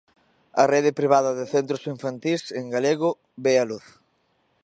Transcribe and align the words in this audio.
A 0.61 0.63
rede 0.73 0.91
privada 0.99 1.31
de 1.39 1.45
centros 1.55 1.81
infantís 1.93 2.41
en 2.59 2.65
galego 2.75 3.09
ve 3.43 3.53
a 3.61 3.67
luz. 3.71 3.85